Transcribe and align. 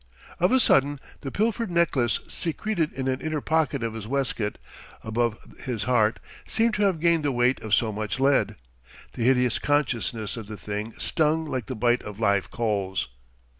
Of 0.39 0.51
a 0.51 0.59
sudden 0.59 0.99
the 1.19 1.29
pilfered 1.29 1.69
necklace 1.69 2.21
secreted 2.27 2.91
in 2.91 3.07
an 3.07 3.21
inner 3.21 3.39
pocket 3.39 3.83
of 3.83 3.93
his 3.93 4.07
waistcoat, 4.07 4.57
above 5.03 5.37
his 5.63 5.83
heart, 5.83 6.17
seemed 6.47 6.73
to 6.73 6.83
have 6.85 6.99
gained 6.99 7.23
the 7.23 7.31
weight 7.31 7.61
of 7.61 7.75
so 7.75 7.91
much 7.91 8.19
lead. 8.19 8.55
The 9.13 9.25
hideous 9.25 9.59
consciousness 9.59 10.37
of 10.37 10.47
the 10.47 10.57
thing 10.57 10.95
stung 10.97 11.45
like 11.45 11.67
the 11.67 11.75
bite 11.75 12.01
of 12.01 12.19
live 12.19 12.49
coals. 12.49 13.09